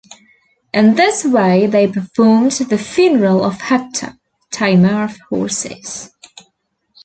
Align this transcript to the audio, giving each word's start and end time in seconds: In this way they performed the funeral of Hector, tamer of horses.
In 0.73 0.95
this 0.95 1.23
way 1.25 1.67
they 1.67 1.85
performed 1.85 2.53
the 2.53 2.77
funeral 2.79 3.43
of 3.45 3.61
Hector, 3.61 4.15
tamer 4.51 5.03
of 5.03 5.15
horses. 5.29 6.09